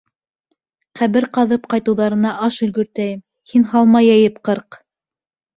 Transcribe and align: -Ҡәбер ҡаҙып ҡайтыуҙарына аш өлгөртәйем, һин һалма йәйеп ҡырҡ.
-Ҡәбер 0.99 1.27
ҡаҙып 1.37 1.67
ҡайтыуҙарына 1.73 2.31
аш 2.47 2.57
өлгөртәйем, 2.69 3.21
һин 3.53 3.69
һалма 3.75 4.03
йәйеп 4.09 4.41
ҡырҡ. 4.51 4.81